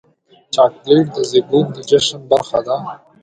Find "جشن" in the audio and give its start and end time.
1.89-2.19